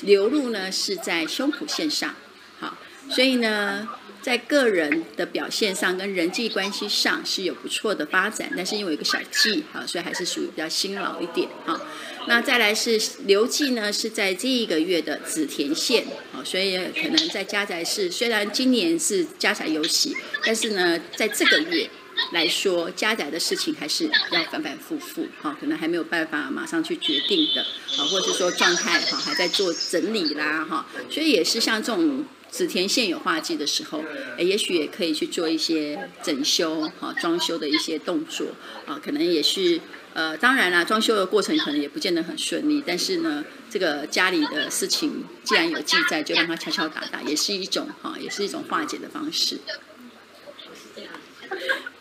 [0.00, 2.14] 流禄呢是在胸脯线上，
[2.58, 2.78] 好，
[3.10, 3.86] 所以呢。
[4.22, 11.80] 在个人的表现上跟人际关系上是有不错的发展，但是因为有个小忌啊，所以还是属于比较辛劳一点啊。
[12.28, 21.90] 那再来是流忌呢，是在这一个月的子田线啊，所以可能在家宅是虽然今年是家宅有喜，但是呢，在这个月
[22.30, 27.62] 来说，家宅的事情还是要反反复复哈，可能还没有办法马上去决定的
[27.98, 32.24] 啊，或者是说状态哈还在做整理啦哈，所以也是像这种。
[32.52, 34.04] 子田线有化忌的时候，
[34.36, 38.48] 也许也可以去做一些整修、哈装修的一些动作
[38.84, 39.80] 啊，可能也是
[40.12, 49.58] 呃，当然啦，装修的过程可能也不见得很顺利，但是呢，这个家里的事情既然有忌在，就让它敲敲打打，也是一种哈，也是一种化解的方式，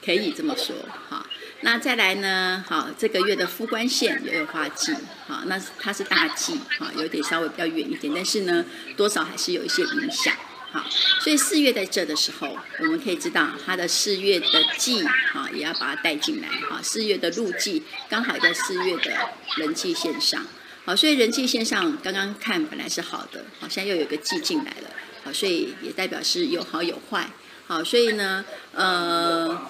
[0.03, 0.75] 可以这么说
[1.09, 1.20] 哈。
[1.63, 2.65] 那再来呢？
[2.67, 4.93] 好，这个月的夫官线也有化忌，
[5.27, 8.65] 好，那它是大忌，哈，有点稍微比较远一点，但是呢，
[8.97, 10.35] 多少还是有一些影响，
[10.71, 10.83] 好，
[11.19, 14.47] 所以四月在这的时候，我们可以知道它的四月的
[14.79, 19.11] 忌，哈，也要把它带进来，哈，四月的禄忌刚好在四月的
[19.57, 20.43] 人际线上，
[20.83, 24.89] 好，所以人际线上刚刚看本来是好的，好，现在又有个忌进来了，
[25.23, 27.29] 好，所以也代表是有好有坏，
[27.67, 28.43] 好，所以呢，
[28.73, 29.61] 呃。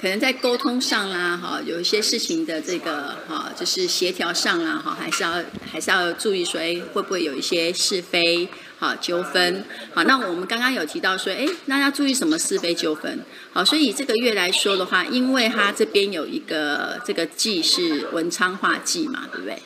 [0.00, 13.20] 可能在沟通上啦，哈，有一些事情的这个哈，就是协调上啦，哈，还是要还是要注意说，哎，会不会有一些是非，好纠纷，好，那我们刚刚有提到说，哎，那要注意什么是非纠纷？
[13.52, 19.62] 好，所以这个月来说的话，因为它这边有一个这个忌是文昌化忌嘛，对不对？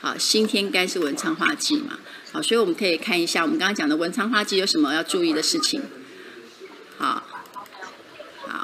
[0.00, 2.00] 好，新天干是文昌化忌嘛，
[2.32, 5.80] 好，所以我们可以看一下我们刚刚讲的文昌化忌有什么要注意的事情，
[6.98, 7.22] 好。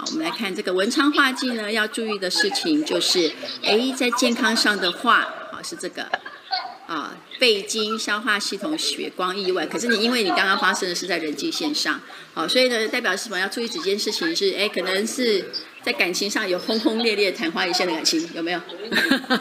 [0.06, 6.02] 我们来看这个文昌化忌呢，要注意的事情就是，哎，在健康上的话，好是这个，
[6.86, 9.64] 啊，肺经、消化系统、血光意外。
[9.66, 12.00] 可是你因为你刚刚发生的是在人际线上，
[12.34, 13.38] 好，所以呢，代表是什么？
[13.38, 15.50] 要注意几件事情是，哎，可能是
[15.84, 18.60] 在感情上有轰轰烈烈、昙花一现的感情，有没有？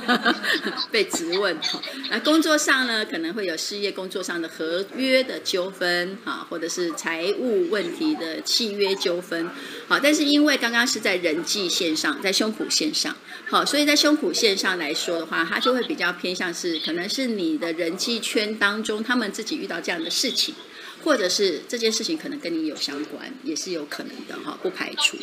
[0.91, 1.81] 被质问哈。
[2.09, 9.49] 那工作上呢，可能会有事业工作上的合约的纠纷哈，或者是财务问题的契约纠纷。
[9.87, 13.15] 好，但是因为刚刚是在人际线上，在胸脯线上，
[13.47, 20.55] 好，所以在胸脯线上来说的话，它就会比较偏向是，可能是你的人际圈当中，他们自己遇到这样的事情。
[21.03, 25.17] 或者是这件事情可能跟你有相关，也是有可能的哈，不排除。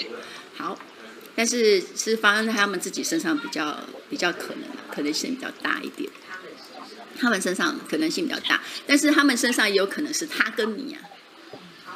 [0.57, 0.77] 好，
[1.39, 3.79] 但是是发生在他们自己身上比较
[4.11, 6.11] 比较可能，可能性比较大一点。
[7.17, 10.99] 他们身上可能性比较大，但是他们身上也有可能是他跟你呀，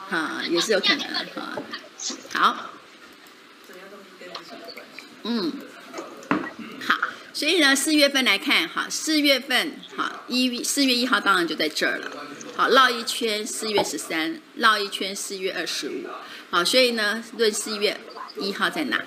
[0.08, 1.60] 哈，也是有可能哈。
[2.32, 2.70] 好，
[5.24, 5.52] 嗯，
[6.80, 12.08] 好，所以呢，四月份来看哈，四月份哈，一四月一号当然就在这儿了。
[12.56, 16.04] 好，绕一圈，四月十三，绕一圈，四月二十五。
[16.48, 18.00] 好，所以呢，论四月
[18.36, 19.02] 一号在哪？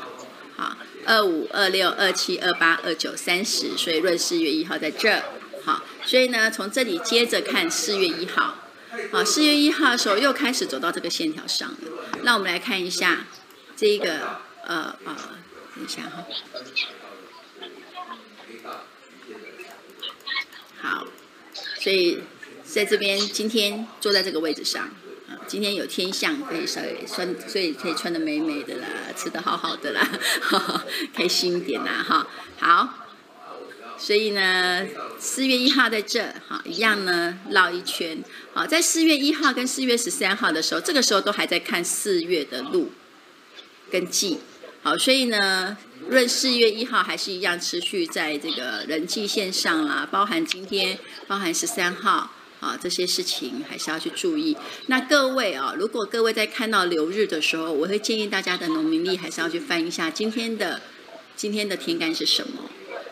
[0.55, 5.21] 好，二五、二六、二七、二八、二九、三十，所以闰四月一号在这。
[5.63, 8.55] 好，所以呢，从这里接着看四月一号。
[9.11, 11.77] 好，四月一号的时候又开始走到这个线条上了。
[12.23, 13.25] 那我们来看一下
[13.75, 15.15] 这个，呃呃，
[15.75, 16.25] 等一下哈。
[20.81, 21.07] 好，
[21.79, 22.19] 所以。
[22.67, 24.89] 在这边，今天坐在这个位置上，
[25.47, 30.01] 今天有天象，可以稍微穿，所以可以穿得美美的啦，吃得好好的啦，
[30.41, 32.27] 哈哈，开心一点啦，哈，
[32.59, 33.07] 好，
[33.97, 34.85] 所以呢，
[35.19, 42.91] 四月一号在这，哈，一样呢，绕一圈，好，在四月一号跟四月十三号的时候，这个时候都还在看四月的路
[43.91, 44.39] 跟季，
[44.81, 45.77] 好，所以呢，
[46.09, 52.31] 论四月一号还是一样持续在这个人际线上啦，包含今天，包含十三号。
[52.65, 54.57] 啊，这些事情还是要去注意。
[54.87, 60.81] 那各位啊，如果各位在看到流日的时候，我会建议大家的农民历还是要去翻一下今天的
[61.35, 62.67] 今天的天干是什么，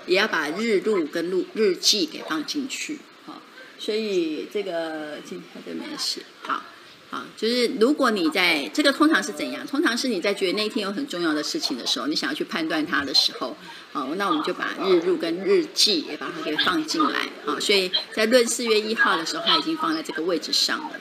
[0.08, 2.98] 也要把日录跟录日记给放进去。
[3.28, 3.39] 好，
[3.78, 6.24] 所以这个今天的没事。
[6.42, 6.63] 好。
[7.13, 9.67] 啊，就是如果你在这个通常是怎样？
[9.67, 13.56] 通常是你在觉得那一天有很重要的事情的时候，你想要去判断它的时候，
[13.91, 17.30] 好，那我们就把日入跟日记也把它给放进来。
[17.45, 20.99] 好，所以在论四月一号的时候，它已经放在这个位置上了。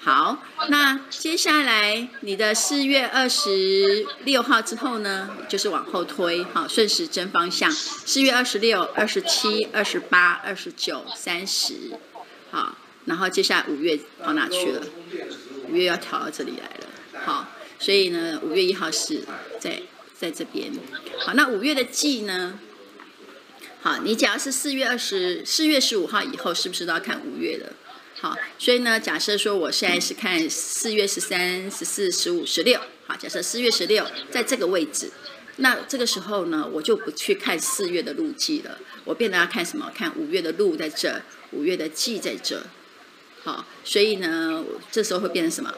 [0.00, 11.74] 好，那接下来你的四月二十六号之后呢，就是往后推，好，顺时针方向，四月二十六、二十七、二十八、二十九、三十，
[12.50, 12.78] 好。
[13.04, 14.80] 然后接下来五月跑哪去了？
[15.72, 19.24] 五月要调到这里来了，好，所以呢，五月一号是
[19.58, 19.80] 在
[20.14, 20.70] 在这边。
[21.18, 22.58] 好，那五月的季呢？
[23.80, 27.72] 好，你只要是四月二十四月十五号以后，是不是都要看五月的？
[28.20, 35.10] 好，所以呢，假设说我现在是看四月十三、十四、十五、十六，好，假设四月十六在这个位置，
[35.56, 39.90] 那这个时候呢，我就不去看四月的路季了，我变得要看什么？
[39.94, 42.62] 看五月的路在这，五月的季在这。
[43.44, 45.74] 好，所以呢，这时候会变成什么？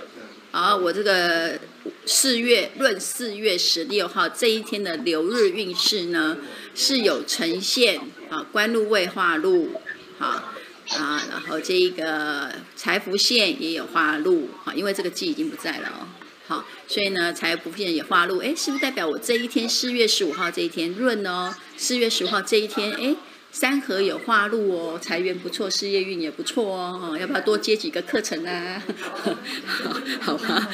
[0.51, 1.59] 好，我这个
[2.05, 6.37] 四月闰四月十六号这一天的流日运势呢，
[6.75, 9.81] 是有呈现啊，官禄未化禄，
[10.19, 16.07] 好啊，然后这一个财福线也有化禄，好，因为这个忌已经不在了哦，
[16.47, 21.55] 好，所以呢，财福线也化禄，哎，是不是代表我这一天四月十五号这一天闰哦？
[21.79, 23.17] 四月十五号这一天，哎。
[23.55, 28.83] 三合有化禄哦，财源不错，事业运也不错哦，要不要多接几个课程啊？
[30.21, 30.69] 好吧，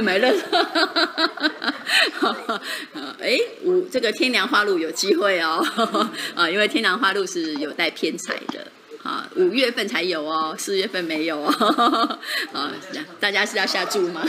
[0.00, 0.58] 买乐透，
[2.20, 2.62] 哈哈，
[3.20, 5.60] 哎，五这个天梁化禄有机会哦，
[6.36, 8.70] 啊，因为天梁化禄是有带偏财的，
[9.02, 12.18] 啊，五月份才有哦，四月份没有哦，
[12.52, 12.70] 啊，
[13.18, 14.24] 大家是要下注吗？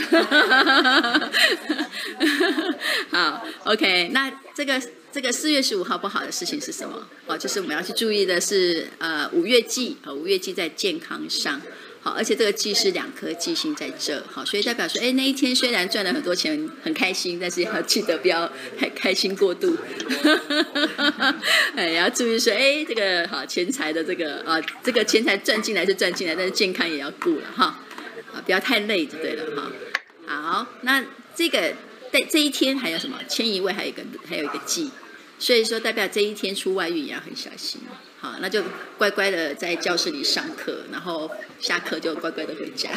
[3.12, 4.82] 好，OK，那这个。
[5.14, 7.06] 这个四月十五号不好的事情是什么？
[7.26, 11.62] 哦，就是我们要去注意的是，呃，五月忌，五月忌在健康上，
[12.02, 19.76] 好，而且这个忌是两颗忌星在这，好，所以代表说，哎，那一天虽然赚了很多钱，很开心，但是要记得不要太开心过度，
[21.76, 27.66] 哎，要注意说，哎，这个好钱财的这个啊，这个钱财赚进来是赚进来，但是健康也要顾了哈，
[28.32, 29.70] 啊，不要太累就对了哈。
[30.26, 31.04] 好，那
[31.36, 31.72] 这个
[32.12, 33.16] 在这一天还有什么？
[33.28, 34.90] 迁移位还有一个还有一个忌。
[35.44, 37.78] 所以说，代表这一天出外运也要很小心。
[38.18, 38.64] 好，那就
[38.96, 41.30] 乖乖的在教室里上课，然后
[41.60, 42.88] 下课就乖乖的回家。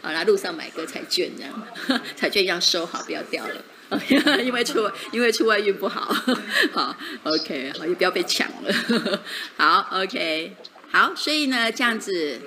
[0.00, 1.68] 好，来路上买个彩券，这样
[2.16, 3.62] 彩券要收好，不要掉了。
[4.42, 6.00] 因为出因为出外运不好。
[6.72, 9.20] 好，OK，好，也不要被抢了。
[9.58, 10.56] 好，OK，
[10.90, 12.40] 好，所以呢，这样子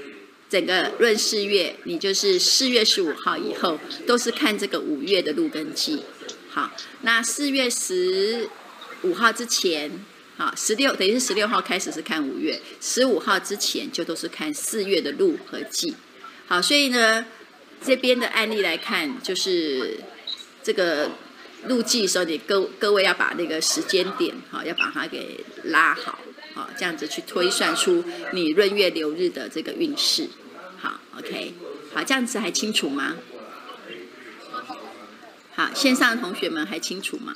[0.50, 6.04] 整个闰四月，你就是四月十五号以后，都是看这个五月的路跟季。
[6.50, 6.72] 好，
[7.02, 8.50] 那四月十
[9.06, 9.92] 五号之前，
[10.36, 15.96] 好，十六等于是十六号开始是看五月，十五号之前就都是看四月的鹿和忌。
[16.48, 17.26] 好，所以呢，
[17.84, 20.00] 这边的案例来看，就是
[20.64, 21.12] 这个
[21.68, 26.20] 鹿忌的时候，你各各位要把那个时间点，好，要把它给拉好，
[26.56, 28.04] 好，这样子去推算出
[28.34, 30.28] 你闰月流日的这个运势。
[30.80, 31.54] 好，OK，
[31.94, 33.16] 好，这样子还清楚吗？
[35.56, 37.34] 好，线上的同学们还清楚吗？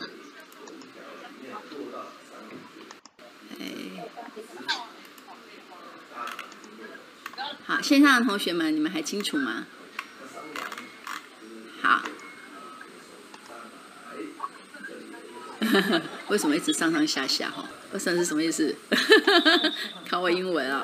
[7.70, 9.68] 好，线上的同学们，你们还清楚吗？
[11.84, 12.02] 好，
[16.30, 17.52] 为什么一直上上下下？
[17.52, 17.64] 哈，
[17.94, 18.76] 为什么是什么意思？
[20.10, 20.84] 考我英文啊？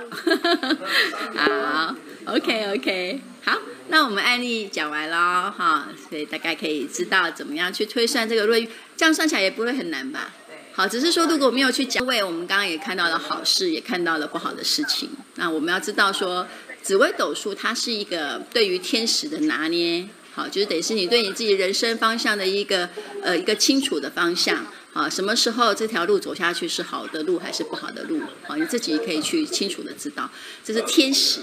[1.36, 1.96] 好
[2.28, 3.58] ，OK OK，好，
[3.88, 10.32] 那我们案例讲完了哈，所以大概可以知道怎么样去推算这个闰，这样算起来也不会很难吧？
[10.74, 16.46] 好，只是说如果没有去讲，因为我们刚刚也看到了好事，也看到了不好的事情，那我们要知道说。
[16.86, 22.88] 紫微斗数，它是一个对于天时的拿捏，好，就是等于是你对你自己人生方向的一个
[23.24, 30.30] 呃一个清楚的方向，啊，什么时候这条路走下去是好的路还是不好的路，好，你自己可以去清楚的知道，
[30.64, 31.40] 这是天时。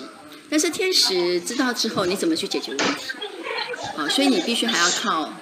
[0.49, 3.07] 但是天时知道之后，你怎么去解决问题？
[3.97, 5.34] 好，所以你必须还要靠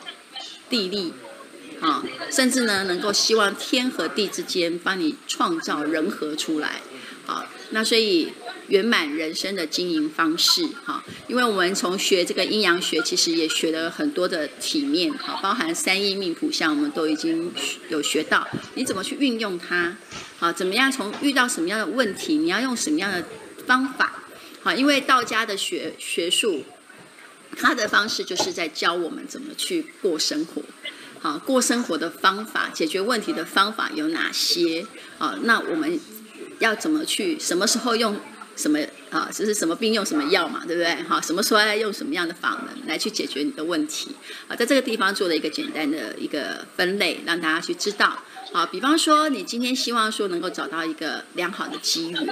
[0.70, 1.12] 地利，
[1.82, 6.80] 啊，甚至呢能够希望天和地之间帮你创造人和出来，
[7.26, 8.32] 好，那所以。
[8.70, 17.52] 圆满人生的经营方式，哈，因为我们从学这个阴阳学，其实也学了很多的体面，哈，包含三义命谱相，我们都已经
[17.88, 19.96] 有学到，你怎么去运用它，
[20.38, 23.24] 好，怎么样从遇到什么样的问题，你要用什么样的
[23.66, 24.22] 方法，
[24.62, 26.64] 好，因为道家的学学术，
[27.56, 30.62] 它的方式就是在教我们怎么去过生活，
[31.18, 34.86] 好，过生活的方法，解决问题的方法有哪些，
[35.18, 35.98] 好，那我们
[36.60, 38.16] 要怎么去，什么时候用？
[38.60, 38.78] 什么
[39.10, 39.30] 啊？
[39.32, 40.94] 就是什么病用什么药嘛，对不对？
[41.08, 44.10] 好，什么时候要用什么样的法门来去解决你的问题？
[44.46, 48.22] 啊，在这个地方做了一个简单的一个分类，让大家去知道。
[48.52, 52.28] 好，比方说你今天希望说能够找到一个良好的机缘。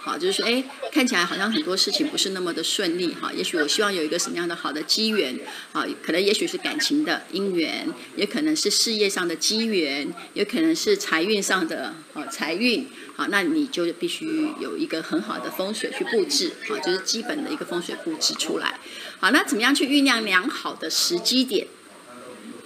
[0.00, 3.30] 好，就是说，哎，看起来好像很多事情不是那么的顺利哈。
[3.34, 5.38] 也许我希望有一个什么样的好的机缘，
[5.72, 12.86] 啊，可能也许是感情的姻缘，也可能是事业上的机缘，也可能是财运上的啊财运。
[13.18, 18.78] 好，那你就必须有一个很好的风水去布置，好，就是基本的一个风水布置出来。
[19.18, 21.66] 好，那怎么样去酝酿良好的时机点？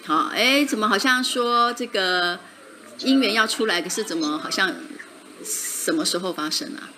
[0.05, 2.39] 好，哎，怎么好像说这个
[2.99, 4.75] 姻缘要出来，可是怎么好像
[5.43, 6.91] 什么时候发生啊？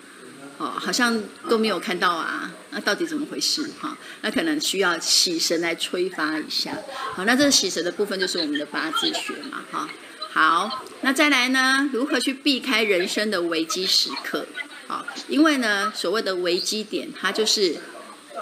[0.57, 3.65] 哦，好像都没有看到啊，那到底怎么回事？
[3.79, 6.77] 哈，那可能需要喜神来催发一下。
[7.13, 9.89] 好，那这喜神的部分就是我们的八字学嘛，哈。
[10.35, 11.89] 好，那再来呢？
[11.93, 14.45] 如何去避开人生的危机时刻？
[14.85, 17.77] 好，因为呢，所谓的危机点，它就是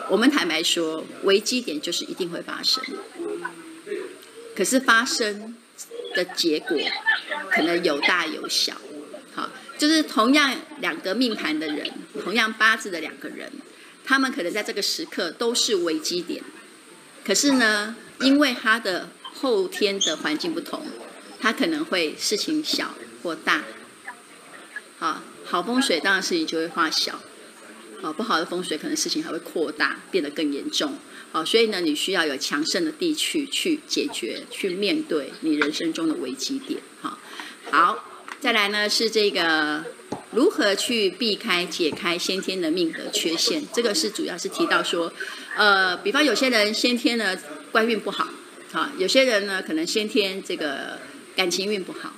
[0.10, 2.84] 我们坦白说，危机点就是一定会发生，
[4.56, 5.56] 可是发生
[6.16, 6.76] 的结果
[7.52, 8.74] 可能有大有小。
[9.36, 9.48] 好。
[9.78, 11.92] 就是同样两个命盘的人，
[12.24, 13.52] 同样八字的两个人，
[14.04, 16.44] 他们可能在这个时刻都是危机点，
[17.24, 20.86] 可是呢，因为他的后天的环境不同，
[21.44, 23.66] 它可能会事情小或大。
[24.98, 27.20] 好，好风水当然事情就会化小，
[28.02, 30.94] 好，不好的风水可能事情还会扩大，变得更严重。
[31.34, 36.80] 好，所以呢，你需要有强盛的地区去解决、去面对你人生中的危机点。
[37.02, 37.20] 好，
[37.70, 38.06] 好。
[38.40, 39.84] 再来呢，是这个
[40.32, 45.12] 如何去避开、解开先天的命格缺陷，这个是主要是提到说，
[45.58, 47.38] 呃，比方有些人先天呢
[47.74, 48.30] 官运不好，
[48.72, 51.00] 好，有些人呢可能先天这个
[51.36, 52.14] 感情运不好。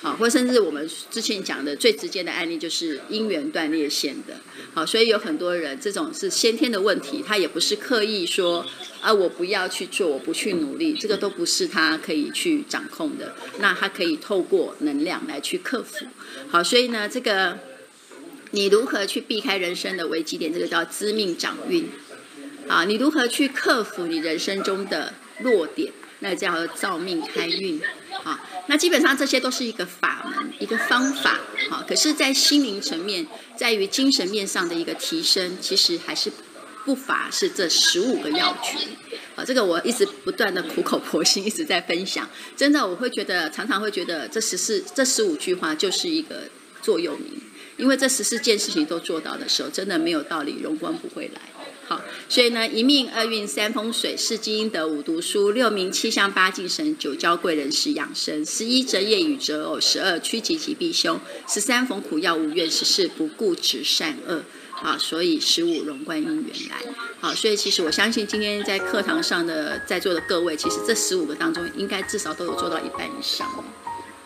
[0.00, 4.36] 好，或甚至我们之前讲的最直接的案例就是姻缘断裂线的。
[4.74, 8.66] 好，所以有很多人这种是先天的问题，他也不是刻意说
[9.00, 13.34] 啊，我不要去做，我不去努力，这个都不是他可以去掌控的。
[13.60, 16.06] 那他可以透过能量来去克服。
[16.48, 17.58] 好，所以呢，这个
[18.50, 20.52] 你如何去避开人生的危机点？
[20.52, 21.88] 这个叫知命掌运。
[22.68, 25.92] 啊，你如何去克服你人生中的弱点？
[26.20, 27.80] 那叫造命开运。
[28.22, 31.40] 好，那基本上这些都是一个法门，一个方法。
[31.68, 36.32] 好，可是，在心灵层面，在于精神面上的一个提升，其实还是
[36.84, 38.78] 不乏是这十五个要诀。
[39.34, 42.28] 好，这个我一直不断的苦口婆心，一直在分享。
[42.56, 46.44] 真的，我会觉得常常会觉得这十四、这十五句话就是一个
[46.80, 47.40] 座右铭，
[47.76, 51.40] 因为这十四件事情都做到的时候，真的没有道理荣光不会来。
[51.86, 64.42] 好，所以呢，一命二运三风水，四积阴德五读书，六名七相八敬神，九交贵人十养生，十一择业与择偶，十二趋吉吉避凶，十三逢苦要无怨，十四不固执善恶。
[64.70, 66.82] 好，所以十五融贯因缘来。
[67.20, 73.46] 好，所以其实我相信今天在课堂上的在座的各位，其实这十五个当中，应该至少都有做到一半以上。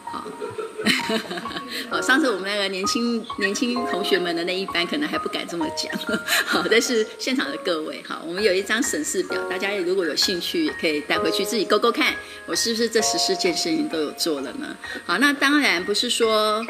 [1.90, 5.92] 好，上次我们那个年轻年轻同学们的那一班，可能还不敢这么讲。
[6.46, 12.14] 好，但是现场的各位，好，我们有一张审视表，大家如果有兴趣，也可以带回去自己勾勾看，
[12.46, 14.76] 我是不是这十四件事情都有做了呢？
[15.06, 16.64] 好，那当然不是说。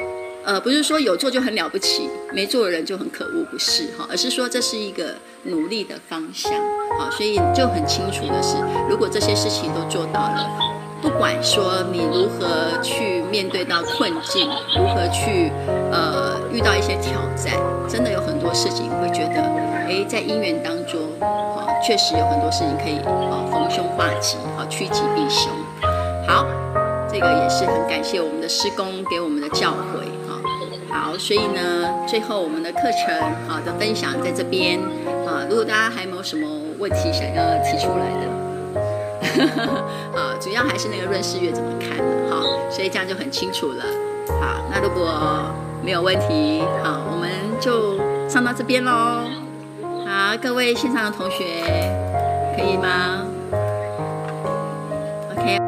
[0.44, 6.50] 呃，不是说有做就很了不起，没做的人就很可恶，不是哈，而是说这是一个努力的方向，
[6.98, 8.56] 好，所以就很清楚的是，
[8.88, 15.52] 如果这些事情都做到了，不管说你如何去面对到困境，如何去
[15.92, 17.54] 呃遇到一些挑战，
[17.88, 19.40] 真的有很多事情会觉得，
[19.86, 25.52] 哎，在姻缘当中，啊，确实有很多事情可以啊逢凶化吉，好趋吉避凶，
[26.26, 26.44] 好，
[27.10, 30.02] 这个也是很感谢我们的师公给我们的教诲。
[30.90, 33.14] 好，所以呢，最后我们的课程
[33.46, 34.80] 好的分享在这边
[35.26, 35.44] 啊。
[35.48, 38.26] 如果大家还没有什么问题想要提出来的，
[40.14, 41.98] 啊，主要还是那个润世月怎么看？
[42.30, 43.84] 好，所以这样就很清楚了。
[44.40, 45.52] 好，那如果
[45.82, 47.98] 没有问题，好，我们就
[48.28, 49.24] 上到这边喽。
[50.06, 51.44] 好，各位现场的同学，
[52.56, 53.26] 可以吗
[55.32, 55.58] ？OK。